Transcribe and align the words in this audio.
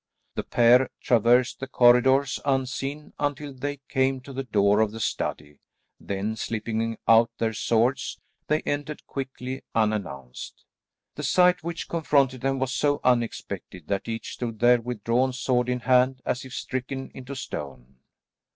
The 0.33 0.41
pair 0.41 0.89
traversed 0.99 1.59
the 1.59 1.67
corridors 1.67 2.39
unseen 2.43 3.13
until 3.19 3.53
they 3.53 3.81
came 3.87 4.19
to 4.21 4.33
the 4.33 4.41
door 4.41 4.79
of 4.79 4.91
the 4.91 4.99
study, 4.99 5.59
then, 5.99 6.35
slipping 6.35 6.97
out 7.07 7.29
their 7.37 7.53
swords, 7.53 8.19
they 8.47 8.61
entered 8.61 9.05
quickly 9.05 9.63
unannounced. 9.75 10.65
The 11.13 11.21
sight 11.23 11.63
which 11.63 11.87
confronted 11.87 12.41
them 12.41 12.57
was 12.57 12.71
so 12.71 12.99
unexpected 13.03 13.89
that 13.89 14.07
each 14.07 14.33
stood 14.33 14.57
there 14.59 14.81
with 14.81 15.03
drawn 15.03 15.33
sword 15.33 15.69
in 15.69 15.81
hand 15.81 16.23
as 16.25 16.45
if 16.45 16.53
stricken 16.55 17.11
into 17.13 17.35
stone. 17.35 17.97